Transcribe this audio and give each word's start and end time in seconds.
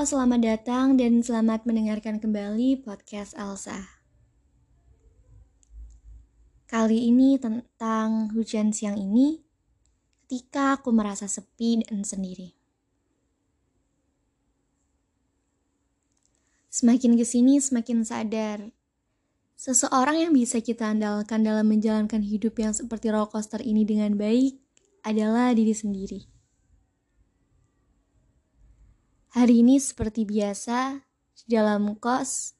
Selamat 0.00 0.40
datang 0.40 0.96
dan 0.96 1.20
selamat 1.20 1.68
mendengarkan 1.68 2.24
kembali 2.24 2.80
podcast 2.80 3.36
Elsa. 3.36 4.00
Kali 6.64 7.04
ini 7.12 7.36
tentang 7.36 8.32
hujan 8.32 8.72
siang 8.72 8.96
ini 8.96 9.44
ketika 10.24 10.80
aku 10.80 10.88
merasa 10.88 11.28
sepi 11.28 11.84
dan 11.84 12.00
sendiri. 12.00 12.56
Semakin 16.72 17.20
ke 17.20 17.24
sini 17.28 17.60
semakin 17.60 18.00
sadar 18.00 18.72
Seseorang 19.52 20.16
yang 20.16 20.32
bisa 20.32 20.64
kita 20.64 20.96
andalkan 20.96 21.44
dalam 21.44 21.68
menjalankan 21.68 22.24
hidup 22.24 22.56
yang 22.56 22.72
seperti 22.72 23.12
roller 23.12 23.28
coaster 23.28 23.60
ini 23.60 23.84
dengan 23.84 24.16
baik 24.16 24.56
adalah 25.04 25.52
diri 25.52 25.76
sendiri. 25.76 26.39
Hari 29.30 29.62
ini 29.62 29.78
seperti 29.78 30.26
biasa, 30.26 31.06
di 31.38 31.54
dalam 31.54 31.94
kos, 31.94 32.58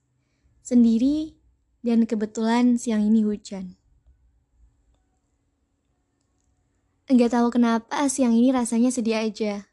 sendiri, 0.63 1.35
dan 1.83 2.07
kebetulan 2.07 2.79
siang 2.79 3.03
ini 3.03 3.27
hujan. 3.27 3.75
Enggak 7.11 7.35
tahu 7.35 7.51
kenapa 7.51 8.07
siang 8.07 8.39
ini 8.39 8.55
rasanya 8.55 8.95
sedih 8.95 9.19
aja. 9.19 9.67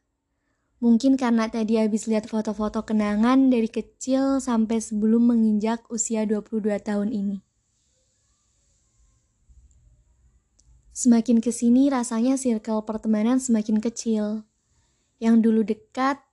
Mungkin 0.81 1.22
karena 1.22 1.45
tadi 1.45 1.77
habis 1.77 2.09
lihat 2.09 2.25
foto-foto 2.25 2.81
kenangan 2.81 3.53
dari 3.53 3.70
kecil 3.70 4.41
sampai 4.41 4.81
sebelum 4.81 5.30
menginjak 5.38 5.86
usia 5.94 6.25
22 6.25 6.81
tahun 6.81 7.14
ini. 7.14 7.45
Semakin 10.98 11.45
ke 11.45 11.53
sini 11.53 11.94
rasanya 11.94 12.41
circle 12.41 12.81
pertemanan 12.81 13.38
semakin 13.38 13.77
kecil. 13.77 14.50
Yang 15.22 15.36
dulu 15.45 15.61
dekat 15.61 16.27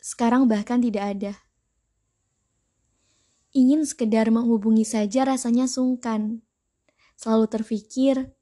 sekarang 0.00 0.48
bahkan 0.48 0.80
tidak 0.80 1.04
ada. 1.16 1.32
Ingin 3.52 3.82
sekedar 3.82 4.30
menghubungi 4.30 4.86
saja 4.86 5.26
rasanya 5.26 5.66
sungkan. 5.66 6.40
Selalu 7.18 7.46
terpikir, 7.50 8.32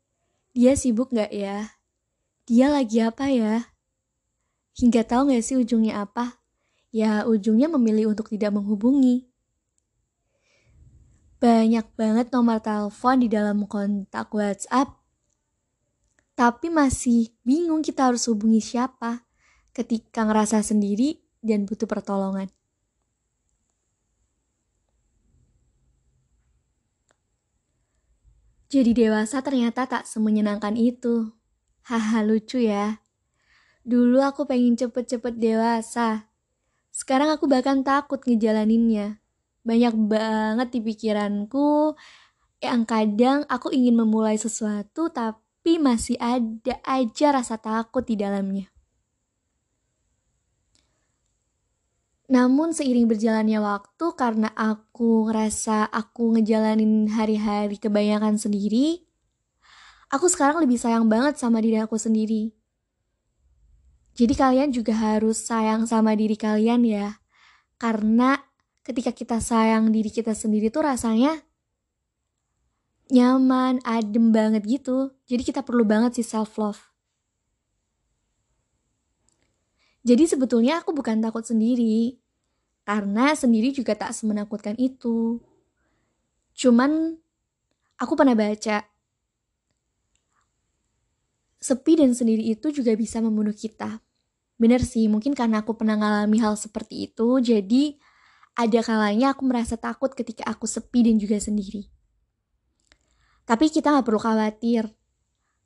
dia 0.54 0.72
sibuk 0.78 1.10
gak 1.10 1.32
ya? 1.34 1.74
Dia 2.46 2.70
lagi 2.70 3.02
apa 3.02 3.26
ya? 3.28 3.74
Hingga 4.78 5.02
tahu 5.08 5.34
gak 5.34 5.42
sih 5.42 5.58
ujungnya 5.58 6.06
apa? 6.06 6.38
Ya 6.94 7.24
ujungnya 7.28 7.68
memilih 7.68 8.12
untuk 8.12 8.32
tidak 8.32 8.54
menghubungi. 8.54 9.28
Banyak 11.38 11.94
banget 11.94 12.34
nomor 12.34 12.58
telepon 12.58 13.16
di 13.22 13.28
dalam 13.30 13.64
kontak 13.64 14.30
WhatsApp. 14.34 14.98
Tapi 16.34 16.70
masih 16.70 17.34
bingung 17.42 17.82
kita 17.82 18.10
harus 18.10 18.26
hubungi 18.30 18.62
siapa 18.62 19.26
ketika 19.74 20.22
ngerasa 20.22 20.62
sendiri 20.62 21.27
dan 21.48 21.64
butuh 21.64 21.88
pertolongan. 21.88 22.52
Jadi 28.68 28.92
dewasa 28.92 29.40
ternyata 29.40 29.88
tak 29.88 30.04
semenyenangkan 30.04 30.76
itu. 30.76 31.32
Haha 31.88 32.20
lucu 32.20 32.60
ya. 32.60 33.00
Dulu 33.80 34.20
aku 34.20 34.44
pengen 34.44 34.76
cepet-cepet 34.76 35.40
dewasa. 35.40 36.28
Sekarang 36.92 37.32
aku 37.32 37.48
bahkan 37.48 37.80
takut 37.80 38.20
ngejalaninnya. 38.20 39.24
Banyak 39.64 39.94
banget 39.96 40.68
di 40.76 40.80
pikiranku 40.84 41.96
yang 42.60 42.84
kadang 42.84 43.48
aku 43.48 43.72
ingin 43.72 43.96
memulai 43.96 44.36
sesuatu 44.36 45.08
tapi 45.08 45.80
masih 45.80 46.20
ada 46.20 46.76
aja 46.84 47.32
rasa 47.32 47.56
takut 47.56 48.04
di 48.04 48.20
dalamnya. 48.20 48.68
Namun 52.28 52.76
seiring 52.76 53.08
berjalannya 53.08 53.56
waktu 53.56 54.06
karena 54.12 54.52
aku 54.52 55.32
ngerasa 55.32 55.88
aku 55.88 56.36
ngejalanin 56.36 57.08
hari-hari 57.08 57.80
kebanyakan 57.80 58.36
sendiri, 58.36 59.00
aku 60.12 60.28
sekarang 60.28 60.60
lebih 60.60 60.76
sayang 60.76 61.08
banget 61.08 61.40
sama 61.40 61.64
diri 61.64 61.80
aku 61.80 61.96
sendiri. 61.96 62.52
Jadi 64.12 64.34
kalian 64.36 64.74
juga 64.74 64.92
harus 64.92 65.40
sayang 65.40 65.88
sama 65.88 66.12
diri 66.12 66.36
kalian 66.36 66.84
ya. 66.84 67.16
Karena 67.80 68.36
ketika 68.84 69.14
kita 69.14 69.40
sayang 69.40 69.88
diri 69.88 70.12
kita 70.12 70.36
sendiri 70.36 70.68
tuh 70.68 70.84
rasanya 70.84 71.32
nyaman, 73.08 73.80
adem 73.88 74.36
banget 74.36 74.68
gitu. 74.68 75.16
Jadi 75.24 75.48
kita 75.48 75.64
perlu 75.64 75.86
banget 75.88 76.20
sih 76.20 76.26
self 76.26 76.60
love. 76.60 76.87
Jadi 80.06 80.24
sebetulnya 80.30 80.80
aku 80.80 80.94
bukan 80.94 81.18
takut 81.18 81.42
sendiri, 81.42 82.18
karena 82.88 83.36
sendiri 83.36 83.74
juga 83.74 83.92
tak 83.98 84.16
semenakutkan 84.16 84.78
itu. 84.78 85.42
Cuman 86.56 87.18
aku 88.00 88.12
pernah 88.16 88.32
baca, 88.32 88.86
sepi 91.58 91.92
dan 91.98 92.14
sendiri 92.14 92.48
itu 92.48 92.70
juga 92.70 92.94
bisa 92.94 93.18
membunuh 93.18 93.52
kita. 93.52 94.00
Bener 94.58 94.82
sih, 94.82 95.06
mungkin 95.06 95.34
karena 95.36 95.62
aku 95.62 95.74
pernah 95.76 95.98
ngalami 95.98 96.38
hal 96.42 96.58
seperti 96.58 97.10
itu, 97.10 97.38
jadi 97.42 97.94
ada 98.58 98.80
kalanya 98.82 99.34
aku 99.34 99.46
merasa 99.46 99.78
takut 99.78 100.10
ketika 100.14 100.42
aku 100.50 100.66
sepi 100.66 101.06
dan 101.06 101.14
juga 101.18 101.38
sendiri. 101.38 101.86
Tapi 103.46 103.70
kita 103.70 103.94
gak 103.94 104.06
perlu 104.06 104.18
khawatir, 104.18 104.90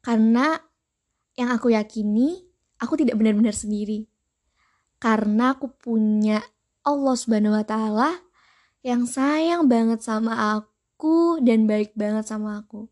karena 0.05 0.61
yang 1.41 1.49
aku 1.57 1.73
yakini, 1.73 2.45
aku 2.77 3.01
tidak 3.01 3.17
benar-benar 3.17 3.57
sendiri 3.57 4.12
karena 5.03 5.59
aku 5.59 5.67
punya 5.67 6.39
Allah 6.87 7.19
Subhanahu 7.19 7.59
wa 7.59 7.67
taala 7.67 8.23
yang 8.87 9.03
sayang 9.03 9.67
banget 9.67 9.99
sama 9.99 10.55
aku 10.55 11.43
dan 11.43 11.67
baik 11.67 11.91
banget 11.99 12.23
sama 12.31 12.63
aku. 12.63 12.87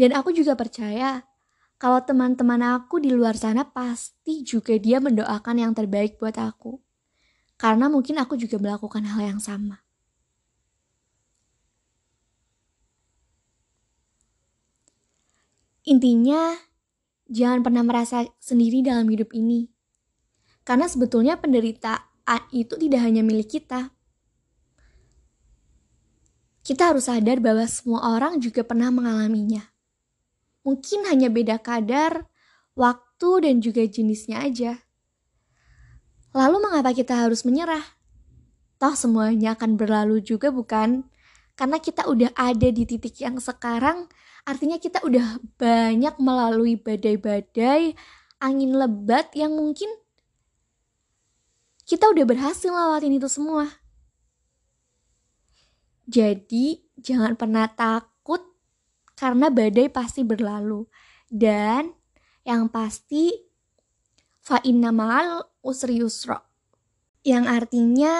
Dan 0.00 0.16
aku 0.16 0.32
juga 0.32 0.56
percaya 0.56 1.28
kalau 1.76 2.00
teman-teman 2.00 2.80
aku 2.80 3.04
di 3.04 3.12
luar 3.12 3.36
sana 3.36 3.68
pasti 3.68 4.40
juga 4.48 4.80
dia 4.80 4.96
mendoakan 4.96 5.60
yang 5.60 5.72
terbaik 5.76 6.16
buat 6.16 6.40
aku. 6.40 6.80
Karena 7.60 7.92
mungkin 7.92 8.16
aku 8.16 8.40
juga 8.40 8.56
melakukan 8.56 9.04
hal 9.04 9.36
yang 9.36 9.40
sama. 9.40 9.84
Intinya, 15.84 16.56
jangan 17.28 17.60
pernah 17.60 17.84
merasa 17.84 18.24
sendiri 18.40 18.80
dalam 18.80 19.04
hidup 19.08 19.36
ini 19.36 19.75
karena 20.66 20.90
sebetulnya 20.90 21.38
penderitaan 21.38 22.42
itu 22.50 22.74
tidak 22.74 23.00
hanya 23.06 23.22
milik 23.22 23.46
kita. 23.46 23.94
Kita 26.66 26.90
harus 26.90 27.06
sadar 27.06 27.38
bahwa 27.38 27.62
semua 27.70 28.18
orang 28.18 28.42
juga 28.42 28.66
pernah 28.66 28.90
mengalaminya. 28.90 29.62
Mungkin 30.66 31.06
hanya 31.06 31.30
beda 31.30 31.62
kadar, 31.62 32.26
waktu, 32.74 33.46
dan 33.46 33.62
juga 33.62 33.86
jenisnya 33.86 34.42
aja. 34.42 34.82
Lalu 36.34 36.58
mengapa 36.58 36.90
kita 36.90 37.14
harus 37.14 37.46
menyerah? 37.46 37.86
Toh 38.82 38.98
semuanya 38.98 39.54
akan 39.54 39.78
berlalu 39.78 40.18
juga 40.18 40.50
bukan? 40.50 41.06
Karena 41.54 41.78
kita 41.78 42.10
udah 42.10 42.34
ada 42.34 42.68
di 42.74 42.82
titik 42.82 43.14
yang 43.22 43.38
sekarang, 43.38 44.10
artinya 44.42 44.82
kita 44.82 45.06
udah 45.06 45.38
banyak 45.54 46.18
melalui 46.18 46.74
badai-badai, 46.74 47.94
angin 48.42 48.74
lebat 48.74 49.30
yang 49.38 49.54
mungkin 49.54 49.88
kita 51.86 52.10
udah 52.10 52.26
berhasil 52.26 52.66
lewatin 52.66 53.14
itu 53.14 53.30
semua. 53.30 53.70
Jadi, 56.10 56.82
jangan 56.98 57.38
pernah 57.38 57.70
takut 57.70 58.42
karena 59.14 59.46
badai 59.54 59.86
pasti 59.86 60.26
berlalu. 60.26 60.82
Dan 61.30 61.94
yang 62.42 62.66
pasti, 62.66 63.30
fa'inna 64.42 64.90
ma'al 64.90 65.62
usri 65.62 66.02
yusra. 66.02 66.42
Yang 67.22 67.44
artinya, 67.46 68.14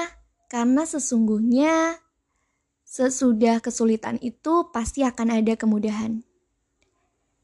karena 0.46 0.86
sesungguhnya 0.86 1.98
sesudah 2.86 3.58
kesulitan 3.58 4.22
itu 4.22 4.70
pasti 4.70 5.02
akan 5.02 5.42
ada 5.42 5.58
kemudahan. 5.58 6.22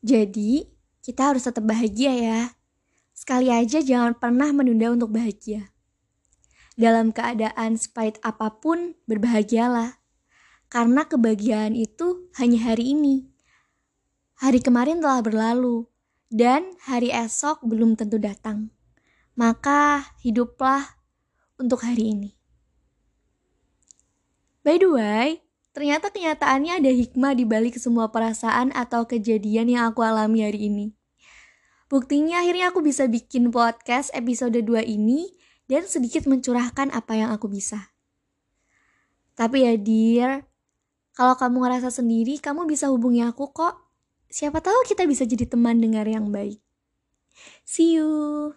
Jadi, 0.07 0.71
kita 1.03 1.35
harus 1.35 1.51
tetap 1.51 1.67
bahagia 1.67 2.15
ya. 2.15 2.41
Sekali 3.11 3.51
aja 3.51 3.83
jangan 3.83 4.15
pernah 4.15 4.55
menunda 4.55 4.95
untuk 4.95 5.15
bahagia. 5.15 5.72
Dalam 6.75 7.13
keadaan 7.13 7.77
sepahit 7.77 8.17
apa 8.25 8.49
pun, 8.57 8.97
berbahagialah. 9.05 10.01
Karena 10.73 11.05
kebahagiaan 11.05 11.77
itu 11.77 12.33
hanya 12.41 12.73
hari 12.73 12.97
ini. 12.97 13.29
Hari 14.41 14.65
kemarin 14.65 15.05
telah 15.05 15.21
berlalu, 15.21 15.85
dan 16.33 16.73
hari 16.89 17.13
esok 17.13 17.61
belum 17.61 17.93
tentu 17.95 18.17
datang. 18.17 18.73
Maka 19.37 20.17
hiduplah 20.25 20.97
untuk 21.61 21.85
hari 21.85 22.17
ini. 22.17 22.31
By 24.65 24.81
the 24.81 24.89
way, 24.89 25.29
ternyata 25.77 26.09
kenyataannya 26.09 26.81
ada 26.81 26.89
hikmah 26.89 27.37
di 27.37 27.45
balik 27.45 27.77
semua 27.77 28.09
perasaan 28.09 28.73
atau 28.73 29.05
kejadian 29.05 29.69
yang 29.69 29.85
aku 29.93 30.01
alami 30.01 30.41
hari 30.41 30.73
ini. 30.73 30.97
Buktinya 31.93 32.41
akhirnya 32.41 32.73
aku 32.73 32.81
bisa 32.81 33.05
bikin 33.05 33.53
podcast 33.53 34.09
episode 34.17 34.57
2 34.57 34.89
ini 34.89 35.29
dan 35.73 35.89
sedikit 35.89 36.29
mencurahkan 36.29 36.93
apa 36.93 37.17
yang 37.17 37.33
aku 37.33 37.49
bisa. 37.49 37.97
Tapi 39.33 39.65
ya 39.65 39.73
dear, 39.81 40.45
kalau 41.17 41.33
kamu 41.33 41.65
ngerasa 41.65 41.89
sendiri, 41.89 42.37
kamu 42.37 42.69
bisa 42.69 42.93
hubungi 42.93 43.25
aku 43.25 43.49
kok. 43.57 43.81
Siapa 44.29 44.61
tahu 44.61 44.85
kita 44.85 45.09
bisa 45.09 45.25
jadi 45.25 45.49
teman 45.49 45.81
dengar 45.81 46.05
yang 46.05 46.29
baik. 46.29 46.61
See 47.65 47.97
you. 47.97 48.53